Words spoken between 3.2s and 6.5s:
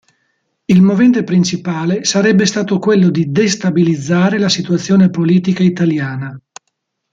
destabilizzare la situazione politica italiana.